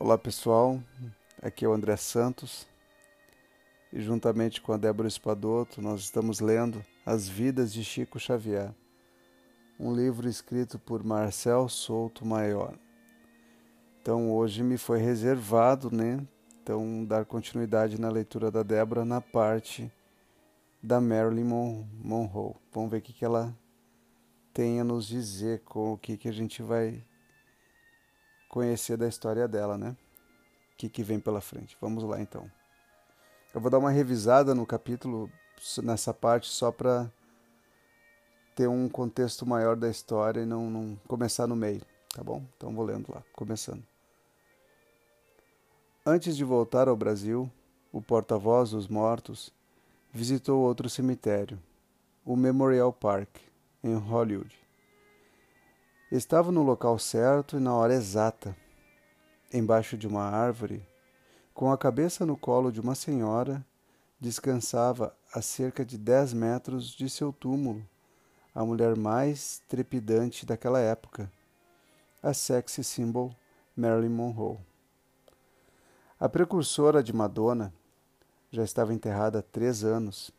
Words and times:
Olá 0.00 0.16
pessoal, 0.16 0.80
aqui 1.42 1.64
é 1.64 1.68
o 1.68 1.72
André 1.72 1.96
Santos 1.96 2.68
e 3.92 4.00
juntamente 4.00 4.60
com 4.60 4.72
a 4.72 4.76
Débora 4.76 5.08
Espadoto 5.08 5.82
nós 5.82 6.02
estamos 6.02 6.38
lendo 6.38 6.84
As 7.04 7.28
Vidas 7.28 7.72
de 7.72 7.82
Chico 7.82 8.16
Xavier, 8.16 8.72
um 9.76 9.92
livro 9.92 10.28
escrito 10.28 10.78
por 10.78 11.02
Marcel 11.02 11.68
Souto 11.68 12.24
Maior. 12.24 12.78
Então 14.00 14.30
hoje 14.30 14.62
me 14.62 14.78
foi 14.78 15.00
reservado, 15.00 15.90
né? 15.90 16.24
Então 16.62 17.04
dar 17.04 17.24
continuidade 17.24 18.00
na 18.00 18.08
leitura 18.08 18.52
da 18.52 18.62
Débora 18.62 19.04
na 19.04 19.20
parte 19.20 19.92
da 20.80 21.00
Marilyn 21.00 21.82
Monroe. 22.04 22.54
Vamos 22.70 22.92
ver 22.92 22.98
o 22.98 23.02
que, 23.02 23.24
ela 23.24 23.52
tem 24.54 24.78
a 24.78 24.84
nos 24.84 25.08
dizer, 25.08 25.64
com 25.64 25.94
o 25.94 25.98
que, 25.98 26.16
que 26.16 26.28
a 26.28 26.32
gente 26.32 26.62
vai 26.62 27.04
conhecer 28.48 28.96
da 28.96 29.06
história 29.06 29.46
dela, 29.46 29.76
né? 29.76 29.96
O 30.72 30.76
que, 30.76 30.88
que 30.88 31.02
vem 31.02 31.20
pela 31.20 31.40
frente. 31.40 31.76
Vamos 31.80 32.02
lá 32.04 32.20
então. 32.20 32.50
Eu 33.54 33.60
vou 33.60 33.70
dar 33.70 33.78
uma 33.78 33.90
revisada 33.90 34.54
no 34.54 34.66
capítulo, 34.66 35.30
nessa 35.82 36.12
parte, 36.14 36.48
só 36.48 36.70
para 36.70 37.10
ter 38.54 38.68
um 38.68 38.88
contexto 38.88 39.46
maior 39.46 39.76
da 39.76 39.88
história 39.88 40.40
e 40.40 40.46
não, 40.46 40.68
não 40.68 40.98
começar 41.06 41.46
no 41.46 41.56
meio, 41.56 41.82
tá 42.14 42.22
bom? 42.22 42.44
Então 42.56 42.74
vou 42.74 42.84
lendo 42.84 43.12
lá, 43.12 43.22
começando. 43.32 43.82
Antes 46.04 46.36
de 46.36 46.44
voltar 46.44 46.88
ao 46.88 46.96
Brasil, 46.96 47.50
o 47.92 48.02
porta-voz 48.02 48.70
dos 48.70 48.88
mortos 48.88 49.52
visitou 50.12 50.60
outro 50.60 50.88
cemitério, 50.90 51.58
o 52.24 52.36
Memorial 52.36 52.92
Park, 52.92 53.28
em 53.82 53.94
Hollywood. 53.94 54.67
Estava 56.10 56.50
no 56.50 56.62
local 56.62 56.98
certo 56.98 57.58
e 57.58 57.60
na 57.60 57.74
hora 57.74 57.92
exata, 57.92 58.56
embaixo 59.52 59.94
de 59.94 60.06
uma 60.06 60.22
árvore, 60.22 60.82
com 61.52 61.70
a 61.70 61.76
cabeça 61.76 62.24
no 62.24 62.34
colo 62.34 62.72
de 62.72 62.80
uma 62.80 62.94
senhora, 62.94 63.62
descansava 64.18 65.14
a 65.34 65.42
cerca 65.42 65.84
de 65.84 65.98
dez 65.98 66.32
metros 66.32 66.92
de 66.92 67.10
seu 67.10 67.30
túmulo 67.30 67.86
a 68.54 68.64
mulher 68.64 68.96
mais 68.96 69.62
trepidante 69.68 70.46
daquela 70.46 70.80
época, 70.80 71.30
a 72.22 72.32
sexy 72.32 72.82
symbol 72.82 73.30
Marilyn 73.76 74.08
Monroe. 74.08 74.58
A 76.18 76.26
precursora 76.26 77.02
de 77.02 77.12
Madonna 77.12 77.72
já 78.50 78.64
estava 78.64 78.94
enterrada 78.94 79.40
há 79.40 79.42
três 79.42 79.84
anos 79.84 80.32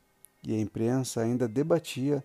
e 0.44 0.53
a 0.53 0.59
imprensa 0.59 1.22
ainda 1.22 1.47
debatia 1.47 2.23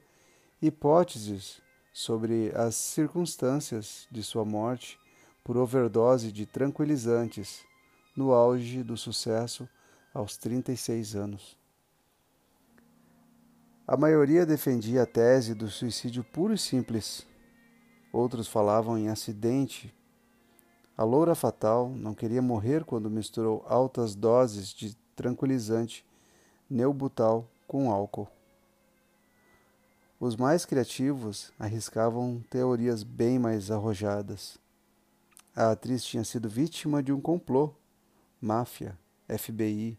hipóteses 0.62 1.62
sobre 1.94 2.50
as 2.56 2.74
circunstâncias 2.74 4.08
de 4.10 4.20
sua 4.20 4.44
morte 4.44 4.98
por 5.44 5.56
overdose 5.56 6.32
de 6.32 6.44
tranquilizantes 6.44 7.64
no 8.16 8.32
auge 8.32 8.82
do 8.82 8.96
sucesso 8.96 9.68
aos 10.12 10.36
36 10.36 11.14
anos. 11.14 11.56
A 13.86 13.96
maioria 13.96 14.44
defendia 14.44 15.02
a 15.04 15.06
tese 15.06 15.54
do 15.54 15.68
suicídio 15.68 16.24
puro 16.24 16.52
e 16.54 16.58
simples. 16.58 17.24
Outros 18.12 18.48
falavam 18.48 18.98
em 18.98 19.08
acidente. 19.08 19.94
A 20.96 21.04
loura 21.04 21.36
fatal 21.36 21.90
não 21.90 22.12
queria 22.12 22.42
morrer 22.42 22.84
quando 22.84 23.08
misturou 23.08 23.64
altas 23.68 24.16
doses 24.16 24.74
de 24.74 24.96
tranquilizante 25.14 26.04
neubutal 26.68 27.48
com 27.68 27.92
álcool. 27.92 28.28
Os 30.24 30.36
mais 30.36 30.64
criativos 30.64 31.52
arriscavam 31.58 32.42
teorias 32.48 33.02
bem 33.02 33.38
mais 33.38 33.70
arrojadas. 33.70 34.56
A 35.54 35.72
atriz 35.72 36.02
tinha 36.02 36.24
sido 36.24 36.48
vítima 36.48 37.02
de 37.02 37.12
um 37.12 37.20
complô, 37.20 37.74
máfia, 38.40 38.98
FBI, 39.28 39.98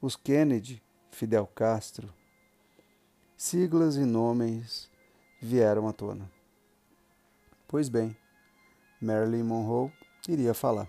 os 0.00 0.14
Kennedy, 0.14 0.80
Fidel 1.10 1.44
Castro. 1.48 2.14
Siglas 3.36 3.96
e 3.96 4.04
nomes 4.04 4.88
vieram 5.42 5.88
à 5.88 5.92
tona. 5.92 6.30
Pois 7.66 7.88
bem, 7.88 8.16
Marilyn 9.00 9.42
Monroe 9.42 9.92
iria 10.28 10.54
falar. 10.54 10.88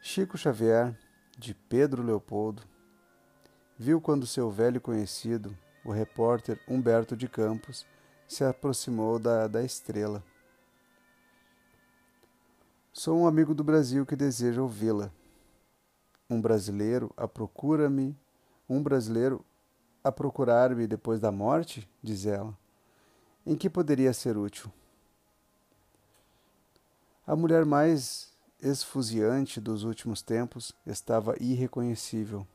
Chico 0.00 0.38
Xavier, 0.38 0.96
de 1.36 1.54
Pedro 1.54 2.04
Leopoldo, 2.04 2.62
viu 3.76 4.00
quando 4.00 4.28
seu 4.28 4.48
velho 4.48 4.80
conhecido, 4.80 5.58
o 5.84 5.90
repórter 5.90 6.60
Humberto 6.68 7.16
de 7.16 7.28
Campos 7.28 7.86
se 8.28 8.44
aproximou 8.44 9.18
da, 9.18 9.46
da 9.46 9.62
estrela. 9.62 10.22
Sou 12.92 13.18
um 13.18 13.26
amigo 13.26 13.54
do 13.54 13.64
Brasil 13.64 14.06
que 14.06 14.14
deseja 14.14 14.62
ouvi-la. 14.62 15.10
Um 16.28 16.40
brasileiro 16.40 17.12
a 17.16 17.26
procura-me, 17.26 18.16
um 18.68 18.82
brasileiro 18.82 19.44
a 20.04 20.10
procurar-me 20.10 20.86
depois 20.86 21.20
da 21.20 21.30
morte, 21.30 21.88
diz 22.02 22.26
ela. 22.26 22.56
Em 23.46 23.56
que 23.56 23.68
poderia 23.68 24.12
ser 24.12 24.36
útil? 24.36 24.70
A 27.26 27.36
mulher 27.36 27.64
mais 27.64 28.32
esfuziante 28.60 29.60
dos 29.60 29.84
últimos 29.84 30.22
tempos 30.22 30.72
estava 30.86 31.34
irreconhecível. 31.40 32.46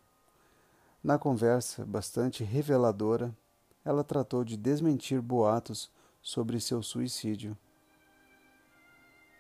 Na 1.03 1.17
conversa, 1.17 1.85
bastante 1.85 2.43
reveladora, 2.43 3.35
ela 3.85 4.03
tratou 4.03 4.43
de 4.43 4.57
desmentir 4.57 5.21
boatos 5.21 5.91
sobre 6.21 6.59
seu 6.59 6.81
suicídio. 6.83 7.57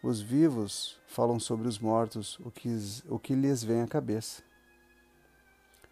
Os 0.01 0.21
vivos 0.21 0.99
falam 1.07 1.39
sobre 1.39 1.67
os 1.67 1.79
mortos 1.79 2.39
o 2.39 2.51
que, 2.51 2.69
o 3.09 3.19
que 3.19 3.33
lhes 3.33 3.63
vem 3.63 3.81
à 3.81 3.87
cabeça, 3.87 4.43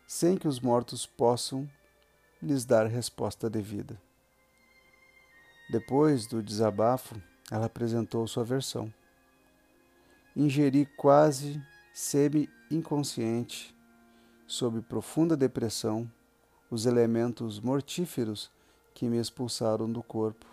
sem 0.08 0.38
que 0.38 0.48
os 0.48 0.60
mortos 0.60 1.06
possam 1.06 1.70
lhes 2.42 2.64
dar 2.64 2.86
resposta 2.86 3.50
devida. 3.50 4.00
Depois 5.70 6.28
do 6.28 6.44
desabafo, 6.44 7.20
ela 7.52 7.66
apresentou 7.66 8.26
sua 8.28 8.44
versão. 8.44 8.94
Ingeri 10.36 10.86
quase 10.96 11.62
semi-inconsciente 11.92 13.75
sob 14.48 14.82
profunda 14.82 15.36
depressão, 15.36 16.10
os 16.70 16.86
elementos 16.86 17.60
mortíferos 17.60 18.52
que 18.94 19.08
me 19.10 19.18
expulsaram 19.18 19.92
do 19.92 20.02
corpo. 20.02 20.46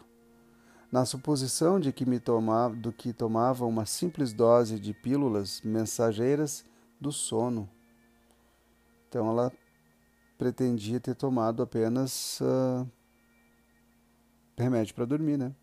Na 0.91 1.07
suposição 1.07 1.81
de 1.81 1.93
que 1.93 2.05
me 2.05 2.21
tomava, 2.21 2.75
do 2.75 2.93
que 2.93 3.13
tomava 3.13 3.65
uma 3.65 3.87
simples 3.87 4.33
dose 4.33 4.79
de 4.79 4.93
pílulas 4.93 5.61
mensageiras 5.63 6.65
do 7.01 7.11
sono. 7.11 7.69
Então 9.09 9.29
ela 9.29 9.53
pretendia 10.37 11.01
ter 11.01 11.15
tomado 11.15 11.63
apenas 11.63 12.41
uh, 12.41 12.87
remédio 14.57 14.95
para 14.95 15.05
dormir, 15.05 15.39
né? 15.39 15.55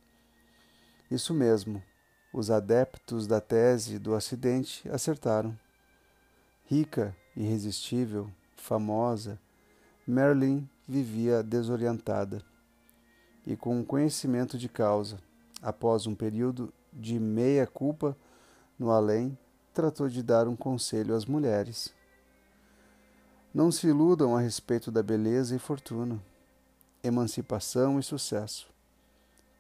Isso 1.12 1.34
mesmo. 1.34 1.84
Os 2.34 2.52
adeptos 2.52 3.28
da 3.28 3.42
tese 3.42 3.98
do 4.00 4.14
acidente 4.14 4.88
acertaram. 4.90 5.58
Rica 6.66 7.16
irresistível, 7.40 8.30
famosa, 8.58 9.40
Marilyn 10.06 10.68
vivia 10.86 11.42
desorientada 11.42 12.44
e 13.48 13.56
com 13.56 13.84
conhecimento 13.84 14.58
de 14.58 14.68
causa. 14.68 15.18
Após 15.62 16.06
um 16.06 16.14
período 16.14 16.74
de 16.92 17.18
meia 17.18 17.66
culpa 17.66 18.16
no 18.78 18.92
além, 18.92 19.38
tratou 19.74 20.10
de 20.10 20.22
dar 20.22 20.48
um 20.48 20.56
conselho 20.56 21.16
às 21.16 21.26
mulheres. 21.26 21.94
Não 23.54 23.72
se 23.72 23.88
iludam 23.88 24.36
a 24.36 24.42
respeito 24.42 24.92
da 24.92 25.02
beleza 25.02 25.56
e 25.56 25.60
fortuna, 25.60 26.22
emancipação 27.02 28.00
e 28.00 28.04
sucesso. 28.04 28.70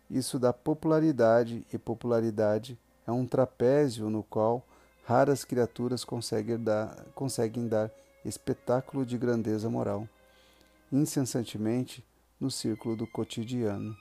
Isso 0.09 0.38
dá 0.38 0.51
popularidade 0.51 1.66
e 1.72 1.78
popularidade 1.78 2.78
é 3.07 3.12
um 3.12 3.25
trapézio 3.25 4.09
no 4.09 4.24
qual 4.24 4.65
raras 5.09 5.44
criaturas 5.44 6.06
conseguem 6.06 6.63
dar, 6.63 7.03
conseguem 7.15 7.67
dar 7.67 7.89
espetáculo 8.23 9.03
de 9.03 9.17
grandeza 9.17 9.67
moral, 9.67 10.07
incessantemente 10.91 12.06
no 12.39 12.51
círculo 12.51 12.95
do 12.95 13.07
cotidiano. 13.07 13.97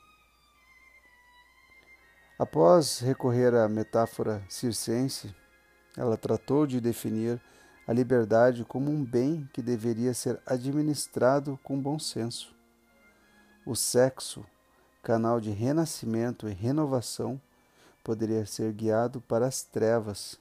Após 2.39 3.01
recorrer 3.01 3.55
à 3.55 3.67
metáfora 3.71 4.45
circense, 4.51 5.35
ela 5.97 6.19
tratou 6.19 6.67
de 6.67 6.79
definir 6.79 7.41
a 7.87 7.93
liberdade 7.95 8.63
como 8.63 8.91
um 8.91 9.03
bem 9.03 9.49
que 9.55 9.63
deveria 9.63 10.13
ser 10.13 10.39
administrado 10.45 11.59
com 11.65 11.81
bom 11.81 11.99
senso. 11.99 12.55
O 13.65 13.75
sexo, 13.75 14.45
canal 15.03 15.41
de 15.41 15.53
renascimento 15.53 16.47
e 16.47 16.53
renovação, 16.53 17.41
poderia 18.05 18.45
ser 18.45 18.75
guiado 18.75 19.23
para 19.23 19.47
as 19.47 19.63
trevas 19.63 20.39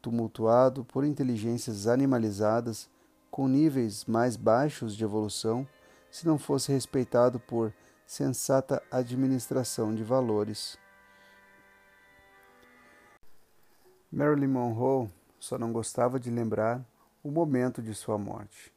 tumultuado 0.00 0.84
por 0.84 1.04
inteligências 1.04 1.86
animalizadas 1.86 2.88
com 3.30 3.46
níveis 3.46 4.04
mais 4.04 4.36
baixos 4.36 4.96
de 4.96 5.04
evolução, 5.04 5.66
se 6.10 6.26
não 6.26 6.38
fosse 6.38 6.72
respeitado 6.72 7.38
por 7.38 7.72
sensata 8.06 8.82
administração 8.90 9.94
de 9.94 10.02
valores. 10.02 10.78
Marilyn 14.10 14.48
Monroe 14.48 15.10
só 15.38 15.58
não 15.58 15.72
gostava 15.72 16.18
de 16.18 16.30
lembrar 16.30 16.82
o 17.22 17.30
momento 17.30 17.82
de 17.82 17.94
sua 17.94 18.16
morte. 18.16 18.72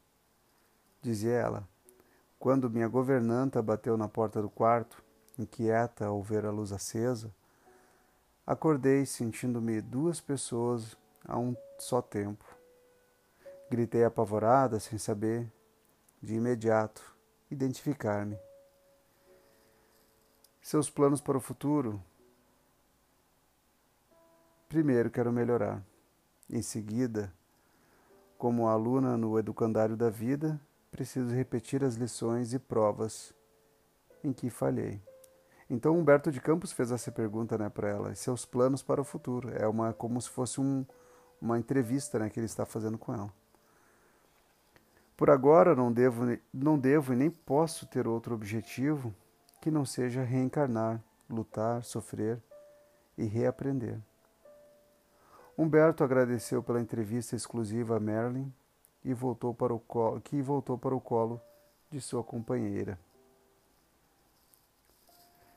Dizia 1.01 1.31
ela: 1.31 1.67
Quando 2.37 2.69
minha 2.69 2.87
governanta 2.87 3.61
bateu 3.61 3.97
na 3.97 4.09
porta 4.09 4.41
do 4.41 4.49
quarto, 4.49 5.01
inquieta 5.39 6.05
ao 6.05 6.21
ver 6.21 6.45
a 6.45 6.51
luz 6.51 6.71
acesa, 6.71 7.33
acordei 8.45 9.05
sentindo-me 9.05 9.79
duas 9.79 10.19
pessoas 10.19 10.97
a 11.25 11.37
um 11.37 11.55
só 11.77 12.01
tempo. 12.01 12.45
Gritei 13.69 14.03
apavorada, 14.03 14.79
sem 14.79 14.97
saber, 14.97 15.51
de 16.21 16.35
imediato, 16.35 17.15
identificar-me. 17.49 18.37
Seus 20.61 20.89
planos 20.89 21.21
para 21.21 21.37
o 21.37 21.41
futuro? 21.41 22.01
Primeiro, 24.69 25.09
quero 25.09 25.31
melhorar. 25.31 25.83
Em 26.49 26.61
seguida, 26.61 27.33
como 28.37 28.67
aluna 28.67 29.17
no 29.17 29.37
educandário 29.39 29.95
da 29.95 30.09
vida, 30.09 30.59
preciso 30.91 31.33
repetir 31.33 31.83
as 31.83 31.95
lições 31.95 32.53
e 32.53 32.59
provas 32.59 33.33
em 34.23 34.33
que 34.33 34.49
falhei. 34.49 35.01
Então 35.69 35.97
Humberto 35.97 36.31
de 36.31 36.41
Campos 36.41 36.71
fez 36.71 36.91
essa 36.91 37.11
pergunta, 37.11 37.57
né, 37.57 37.69
para 37.69 37.89
ela, 37.89 38.13
seus 38.13 38.45
planos 38.45 38.83
para 38.83 38.99
o 38.99 39.05
futuro. 39.05 39.49
É 39.55 39.67
uma 39.67 39.93
como 39.93 40.19
se 40.19 40.29
fosse 40.29 40.59
um, 40.59 40.85
uma 41.41 41.57
entrevista, 41.57 42.19
né, 42.19 42.29
que 42.29 42.39
ele 42.39 42.45
está 42.45 42.65
fazendo 42.65 42.97
com 42.97 43.13
ela. 43.13 43.33
Por 45.17 45.29
agora 45.29 45.75
não 45.75 45.91
devo, 45.91 46.37
não 46.53 46.77
devo 46.77 47.13
e 47.13 47.15
nem 47.15 47.29
posso 47.29 47.85
ter 47.85 48.07
outro 48.07 48.33
objetivo 48.35 49.13
que 49.59 49.69
não 49.69 49.85
seja 49.85 50.23
reencarnar, 50.23 51.01
lutar, 51.29 51.83
sofrer 51.83 52.41
e 53.17 53.25
reaprender. 53.25 53.99
Humberto 55.57 56.03
agradeceu 56.03 56.63
pela 56.63 56.81
entrevista 56.81 57.35
exclusiva 57.35 57.97
a 57.97 57.99
Merlin 57.99 58.51
e 59.03 59.13
voltou 59.13 59.53
para 59.53 59.73
o 59.73 59.79
colo, 59.79 60.21
que 60.21 60.41
voltou 60.41 60.77
para 60.77 60.95
o 60.95 61.01
colo 61.01 61.39
de 61.91 62.01
sua 62.01 62.23
companheira. 62.23 62.97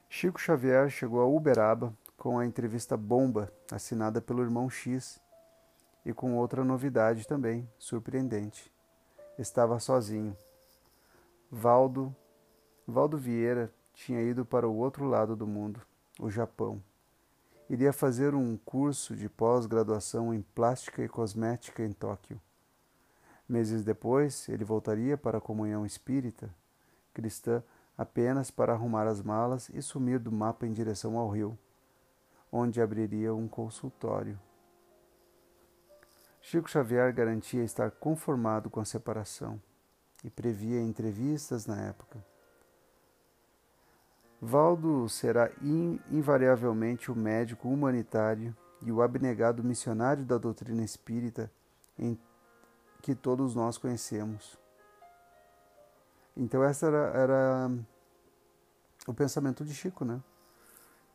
Chico 0.08 0.38
Xavier 0.38 0.90
chegou 0.90 1.20
a 1.20 1.26
Uberaba 1.26 1.92
com 2.16 2.38
a 2.38 2.46
entrevista 2.46 2.96
bomba 2.96 3.52
assinada 3.72 4.20
pelo 4.20 4.42
irmão 4.42 4.68
X 4.68 5.20
e 6.04 6.12
com 6.12 6.36
outra 6.36 6.64
novidade 6.64 7.26
também 7.26 7.68
surpreendente. 7.78 8.72
Estava 9.38 9.78
sozinho. 9.78 10.36
Valdo, 11.50 12.14
Valdo 12.86 13.16
Vieira 13.16 13.72
tinha 13.92 14.20
ido 14.22 14.44
para 14.44 14.68
o 14.68 14.76
outro 14.76 15.06
lado 15.06 15.36
do 15.36 15.46
mundo, 15.46 15.80
o 16.18 16.30
Japão 16.30 16.82
iria 17.68 17.92
fazer 17.92 18.34
um 18.34 18.56
curso 18.56 19.16
de 19.16 19.28
pós-graduação 19.28 20.34
em 20.34 20.42
plástica 20.42 21.02
e 21.02 21.08
cosmética 21.08 21.82
em 21.82 21.92
Tóquio. 21.92 22.40
Meses 23.48 23.82
depois, 23.82 24.48
ele 24.48 24.64
voltaria 24.64 25.16
para 25.16 25.38
a 25.38 25.40
comunhão 25.40 25.84
espírita 25.84 26.54
cristã 27.12 27.62
apenas 27.96 28.50
para 28.50 28.72
arrumar 28.72 29.06
as 29.06 29.22
malas 29.22 29.68
e 29.72 29.80
sumir 29.80 30.18
do 30.18 30.32
mapa 30.32 30.66
em 30.66 30.72
direção 30.72 31.16
ao 31.16 31.28
rio, 31.28 31.56
onde 32.50 32.80
abriria 32.80 33.34
um 33.34 33.46
consultório. 33.46 34.38
Chico 36.54 36.70
Xavier 36.70 37.12
garantia 37.12 37.64
estar 37.64 37.90
conformado 37.90 38.70
com 38.70 38.78
a 38.78 38.84
separação 38.84 39.60
e 40.22 40.30
previa 40.30 40.80
entrevistas 40.80 41.66
na 41.66 41.80
época. 41.80 42.24
Valdo 44.40 45.08
será 45.08 45.50
invariavelmente 46.08 47.10
o 47.10 47.16
médico 47.16 47.68
humanitário 47.68 48.56
e 48.82 48.92
o 48.92 49.02
abnegado 49.02 49.64
missionário 49.64 50.24
da 50.24 50.38
doutrina 50.38 50.84
espírita 50.84 51.50
em 51.98 52.16
que 53.02 53.16
todos 53.16 53.56
nós 53.56 53.76
conhecemos. 53.76 54.56
Então 56.36 56.62
essa 56.62 56.86
era, 56.86 57.18
era 57.18 57.70
o 59.08 59.12
pensamento 59.12 59.64
de 59.64 59.74
Chico, 59.74 60.04
né? 60.04 60.22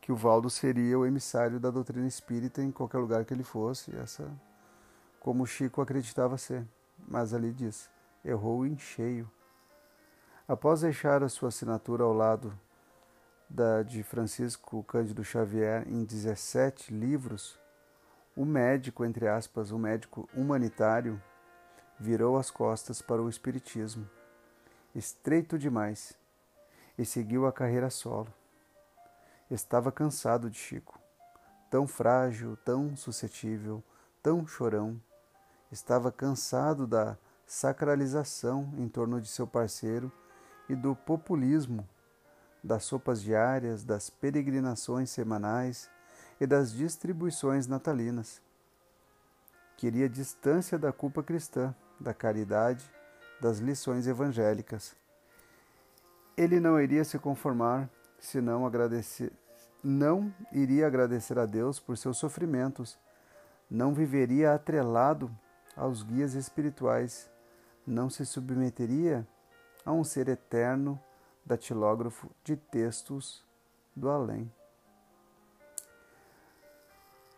Que 0.01 0.11
o 0.11 0.17
Valdo 0.17 0.49
seria 0.49 0.99
o 0.99 1.05
emissário 1.05 1.61
da 1.61 1.71
doutrina 1.71 2.07
espírita 2.07 2.61
em 2.61 2.73
qualquer 2.73 2.97
lugar 2.97 3.23
que 3.23 3.33
ele 3.33 3.43
fosse, 3.45 3.95
essa 3.95 4.29
como 5.19 5.45
Chico 5.45 5.81
acreditava 5.81 6.37
ser. 6.37 6.65
Mas 7.07 7.33
ali 7.33 7.51
diz, 7.51 7.89
errou 8.23 8.65
em 8.65 8.77
cheio. 8.77 9.29
Após 10.47 10.81
deixar 10.81 11.23
a 11.23 11.29
sua 11.29 11.49
assinatura 11.49 12.03
ao 12.03 12.13
lado 12.13 12.57
da, 13.49 13.83
de 13.83 14.03
Francisco 14.03 14.83
Cândido 14.83 15.23
Xavier 15.23 15.87
em 15.87 16.03
17 16.03 16.93
livros, 16.93 17.59
o 18.35 18.45
médico, 18.45 19.03
entre 19.03 19.27
aspas, 19.27 19.71
o 19.71 19.77
médico 19.77 20.29
humanitário, 20.33 21.21
virou 21.99 22.37
as 22.37 22.49
costas 22.49 23.01
para 23.01 23.21
o 23.21 23.29
Espiritismo, 23.29 24.09
estreito 24.95 25.57
demais, 25.57 26.17
e 26.97 27.05
seguiu 27.05 27.45
a 27.45 27.51
carreira 27.51 27.89
solo. 27.89 28.33
Estava 29.51 29.91
cansado 29.91 30.49
de 30.49 30.57
Chico, 30.57 30.99
tão 31.69 31.87
frágil, 31.87 32.55
tão 32.57 32.95
suscetível, 32.95 33.83
tão 34.21 34.45
chorão. 34.45 35.01
Estava 35.71 36.11
cansado 36.11 36.87
da 36.87 37.17
sacralização 37.45 38.73
em 38.77 38.87
torno 38.87 39.21
de 39.21 39.27
seu 39.27 39.45
parceiro 39.45 40.11
e 40.67 40.75
do 40.75 40.95
populismo 40.95 41.87
das 42.63 42.83
sopas 42.83 43.21
diárias, 43.21 43.83
das 43.83 44.09
peregrinações 44.09 45.09
semanais 45.09 45.89
e 46.39 46.45
das 46.45 46.71
distribuições 46.71 47.67
natalinas. 47.67 48.41
Queria 49.77 50.09
distância 50.09 50.77
da 50.77 50.91
culpa 50.91 51.23
cristã, 51.23 51.73
da 51.99 52.13
caridade, 52.13 52.89
das 53.39 53.59
lições 53.59 54.07
evangélicas. 54.07 54.95
Ele 56.35 56.59
não 56.59 56.79
iria 56.79 57.03
se 57.03 57.17
conformar 57.17 57.89
se 58.19 58.41
não 58.41 58.65
agradecer, 58.65 59.31
não 59.83 60.33
iria 60.51 60.87
agradecer 60.87 61.39
a 61.39 61.45
Deus 61.45 61.79
por 61.79 61.97
seus 61.97 62.17
sofrimentos, 62.17 62.97
não 63.69 63.93
viveria 63.93 64.53
atrelado 64.53 65.31
aos 65.79 66.03
guias 66.03 66.33
espirituais, 66.33 67.31
não 67.87 68.09
se 68.09 68.25
submeteria 68.25 69.25
a 69.85 69.93
um 69.93 70.03
ser 70.03 70.27
eterno 70.27 70.99
datilógrafo 71.45 72.29
de 72.43 72.57
textos 72.57 73.45
do 73.95 74.09
além. 74.09 74.51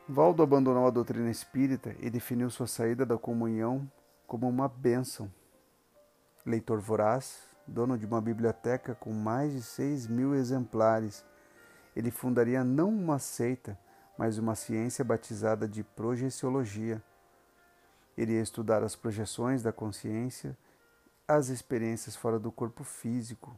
Valdo 0.09 0.41
abandonou 0.41 0.87
a 0.87 0.89
doutrina 0.89 1.29
espírita 1.29 1.95
e 1.99 2.09
definiu 2.09 2.49
sua 2.49 2.65
saída 2.65 3.05
da 3.05 3.17
comunhão 3.17 3.89
como 4.25 4.49
uma 4.49 4.67
bênção. 4.67 5.31
Leitor 6.43 6.79
voraz, 6.79 7.43
dono 7.67 7.97
de 7.97 8.07
uma 8.07 8.19
biblioteca 8.19 8.95
com 8.95 9.13
mais 9.13 9.53
de 9.53 9.61
seis 9.61 10.07
mil 10.07 10.33
exemplares, 10.33 11.23
ele 11.95 12.09
fundaria 12.09 12.63
não 12.63 12.89
uma 12.89 13.19
seita, 13.19 13.77
mas 14.17 14.39
uma 14.39 14.55
ciência 14.55 15.05
batizada 15.05 15.67
de 15.67 15.83
projeciologia. 15.83 17.01
Iria 18.21 18.41
estudar 18.41 18.83
as 18.83 18.95
projeções 18.95 19.63
da 19.63 19.71
consciência, 19.71 20.55
as 21.27 21.49
experiências 21.49 22.15
fora 22.15 22.37
do 22.37 22.51
corpo 22.51 22.83
físico, 22.83 23.57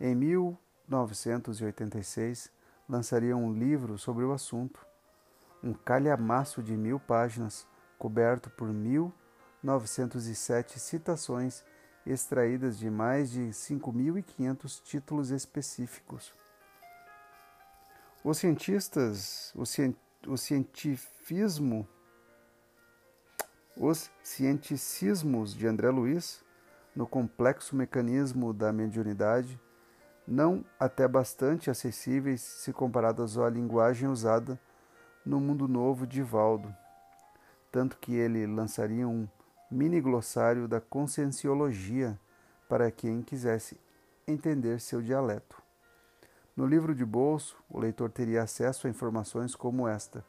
em 0.00 0.14
1986, 0.14 2.52
lançaria 2.88 3.36
um 3.36 3.52
livro 3.52 3.98
sobre 3.98 4.24
o 4.24 4.30
assunto, 4.32 4.86
um 5.62 5.74
calhamaço 5.74 6.60
de 6.62 6.76
mil 6.76 7.00
páginas, 7.00 7.66
coberto 7.98 8.48
por 8.50 8.68
1.907 8.68 10.78
citações 10.78 11.64
extraídas 12.06 12.78
de 12.78 12.88
mais 12.88 13.32
de 13.32 13.48
5.500 13.48 14.80
títulos 14.84 15.30
específicos. 15.30 16.32
Os 18.22 18.38
cientistas, 18.38 19.52
o, 19.56 19.66
cien, 19.66 19.96
o 20.28 20.36
cientifismo, 20.36 21.88
os 23.78 24.10
cienticismos 24.22 25.54
de 25.54 25.66
André 25.66 25.88
Luiz, 25.90 26.44
no 26.96 27.06
complexo 27.06 27.76
mecanismo 27.76 28.52
da 28.52 28.72
mediunidade, 28.72 29.58
não 30.26 30.64
até 30.80 31.06
bastante 31.06 31.70
acessíveis 31.70 32.40
se 32.40 32.72
comparadas 32.72 33.38
à 33.38 33.48
linguagem 33.48 34.08
usada 34.08 34.60
no 35.24 35.38
mundo 35.38 35.68
novo 35.68 36.06
de 36.06 36.22
Valdo, 36.22 36.74
tanto 37.70 37.96
que 37.98 38.14
ele 38.14 38.46
lançaria 38.46 39.06
um 39.06 39.28
mini 39.70 40.00
glossário 40.00 40.66
da 40.66 40.80
conscienciologia 40.80 42.18
para 42.68 42.90
quem 42.90 43.22
quisesse 43.22 43.78
entender 44.26 44.80
seu 44.80 45.00
dialeto. 45.00 45.62
No 46.56 46.66
livro 46.66 46.94
de 46.94 47.04
bolso, 47.04 47.56
o 47.70 47.78
leitor 47.78 48.10
teria 48.10 48.42
acesso 48.42 48.86
a 48.88 48.90
informações 48.90 49.54
como 49.54 49.86
esta: 49.86 50.24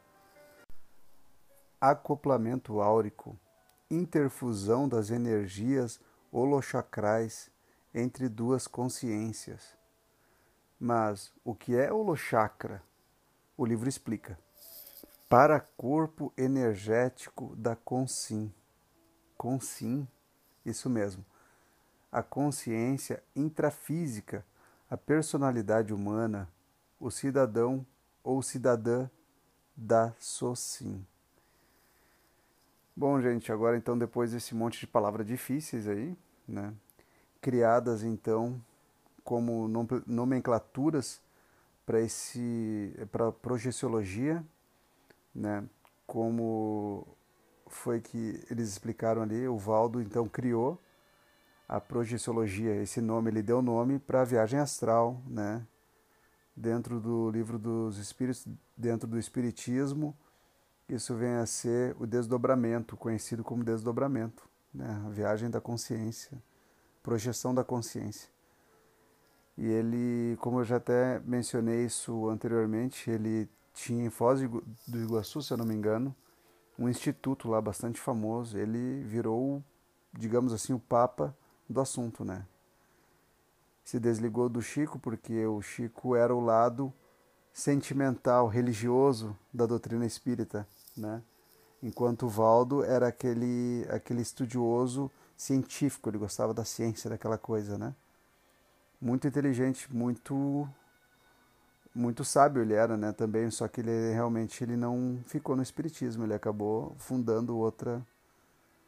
acoplamento 1.80 2.80
áurico, 2.80 3.38
interfusão 3.90 4.88
das 4.88 5.10
energias 5.10 6.00
holochacrais 6.30 7.50
entre 7.94 8.28
duas 8.28 8.66
consciências 8.66 9.80
mas 10.80 11.30
o 11.44 11.54
que 11.54 11.76
é 11.76 11.92
holochakra? 11.92 12.82
O 13.56 13.66
livro 13.66 13.88
explica. 13.88 14.38
para 15.28 15.60
corpo 15.60 16.32
energético 16.36 17.54
da 17.54 17.76
consim. 17.76 18.52
Consim, 19.36 20.08
isso 20.66 20.90
mesmo. 20.90 21.24
A 22.10 22.20
consciência 22.20 23.22
intrafísica, 23.36 24.44
a 24.90 24.96
personalidade 24.96 25.94
humana, 25.94 26.48
o 26.98 27.12
cidadão 27.12 27.86
ou 28.24 28.42
cidadã 28.42 29.08
da 29.76 30.12
SOCIM. 30.18 31.06
Bom, 32.96 33.20
gente, 33.20 33.52
agora 33.52 33.76
então 33.76 33.96
depois 33.96 34.32
desse 34.32 34.54
monte 34.54 34.80
de 34.80 34.86
palavras 34.86 35.26
difíceis 35.26 35.86
aí, 35.88 36.16
né, 36.46 36.74
criadas 37.40 38.02
então 38.02 38.60
como 39.24 39.68
nomenclaturas 40.06 41.20
para 41.86 42.00
esse 42.00 42.92
para 43.12 43.30
projeciologia, 43.30 44.44
né, 45.34 45.64
como 46.06 47.06
foi 47.68 48.00
que 48.00 48.44
eles 48.50 48.68
explicaram 48.68 49.22
ali, 49.22 49.46
o 49.46 49.56
Valdo 49.56 50.02
então 50.02 50.28
criou 50.28 50.78
a 51.68 51.80
projeciologia, 51.80 52.74
esse 52.82 53.00
nome 53.00 53.30
ele 53.30 53.42
deu 53.42 53.62
nome 53.62 53.98
para 54.00 54.22
a 54.22 54.24
viagem 54.24 54.58
astral, 54.58 55.22
né, 55.26 55.64
dentro 56.56 57.00
do 57.00 57.30
livro 57.30 57.56
dos 57.58 57.98
espíritos, 57.98 58.46
dentro 58.76 59.06
do 59.08 59.18
espiritismo, 59.18 60.14
isso 60.94 61.14
vem 61.14 61.34
a 61.34 61.46
ser 61.46 61.96
o 61.98 62.06
desdobramento, 62.06 62.96
conhecido 62.96 63.44
como 63.44 63.62
desdobramento, 63.62 64.48
né? 64.74 65.02
a 65.06 65.08
viagem 65.10 65.48
da 65.48 65.60
consciência, 65.60 66.42
projeção 67.02 67.54
da 67.54 67.62
consciência. 67.62 68.28
E 69.56 69.66
ele, 69.66 70.36
como 70.40 70.60
eu 70.60 70.64
já 70.64 70.76
até 70.76 71.20
mencionei 71.20 71.84
isso 71.84 72.28
anteriormente, 72.28 73.10
ele 73.10 73.48
tinha 73.74 74.04
em 74.04 74.10
Foz 74.10 74.40
do 74.40 74.98
Iguaçu, 74.98 75.42
se 75.42 75.52
eu 75.52 75.56
não 75.56 75.66
me 75.66 75.74
engano, 75.74 76.14
um 76.78 76.88
instituto 76.88 77.48
lá 77.48 77.60
bastante 77.60 78.00
famoso. 78.00 78.58
Ele 78.58 79.02
virou, 79.04 79.62
digamos 80.12 80.52
assim, 80.52 80.72
o 80.72 80.78
papa 80.78 81.36
do 81.68 81.80
assunto, 81.80 82.24
né? 82.24 82.46
Se 83.84 84.00
desligou 84.00 84.48
do 84.48 84.62
Chico 84.62 84.98
porque 84.98 85.44
o 85.46 85.60
Chico 85.60 86.16
era 86.16 86.34
o 86.34 86.40
lado 86.40 86.92
sentimental, 87.52 88.46
religioso 88.48 89.36
da 89.52 89.66
doutrina 89.66 90.06
espírita 90.06 90.66
né? 90.96 91.22
Enquanto 91.82 92.26
o 92.26 92.28
Valdo 92.28 92.84
era 92.84 93.08
aquele, 93.08 93.86
aquele 93.88 94.20
estudioso 94.20 95.10
científico, 95.36 96.10
ele 96.10 96.18
gostava 96.18 96.52
da 96.52 96.64
ciência, 96.64 97.08
daquela 97.08 97.38
coisa, 97.38 97.78
né? 97.78 97.94
Muito 99.00 99.26
inteligente, 99.26 99.92
muito 99.92 100.68
muito 101.92 102.24
sábio 102.24 102.62
ele 102.62 102.72
era, 102.72 102.96
né, 102.96 103.10
também, 103.10 103.50
só 103.50 103.66
que 103.66 103.80
ele 103.80 104.12
realmente 104.12 104.62
ele 104.62 104.76
não 104.76 105.18
ficou 105.26 105.56
no 105.56 105.62
espiritismo, 105.62 106.22
ele 106.22 106.32
acabou 106.32 106.94
fundando 106.98 107.58
outra 107.58 108.06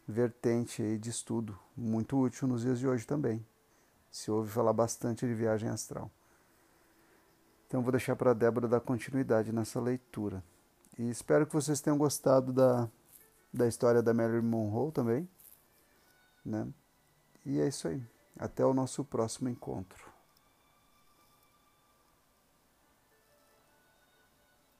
vertente 0.06 0.82
aí 0.82 0.96
de 0.96 1.10
estudo, 1.10 1.58
muito 1.76 2.16
útil 2.16 2.46
nos 2.46 2.62
dias 2.62 2.78
de 2.78 2.86
hoje 2.86 3.04
também. 3.04 3.44
Se 4.08 4.30
ouve 4.30 4.50
falar 4.50 4.72
bastante 4.72 5.26
de 5.26 5.34
viagem 5.34 5.68
astral. 5.68 6.08
Então 7.72 7.80
vou 7.80 7.90
deixar 7.90 8.14
para 8.14 8.32
a 8.32 8.34
Débora 8.34 8.68
dar 8.68 8.80
continuidade 8.80 9.50
nessa 9.50 9.80
leitura. 9.80 10.44
E 10.98 11.08
espero 11.08 11.46
que 11.46 11.54
vocês 11.54 11.80
tenham 11.80 11.96
gostado 11.96 12.52
da, 12.52 12.86
da 13.50 13.66
história 13.66 14.02
da 14.02 14.12
Marilyn 14.12 14.42
Monroe 14.42 14.92
também. 14.92 15.26
Né? 16.44 16.68
E 17.46 17.58
é 17.58 17.66
isso 17.66 17.88
aí. 17.88 18.04
Até 18.38 18.62
o 18.62 18.74
nosso 18.74 19.02
próximo 19.02 19.48
encontro. 19.48 20.11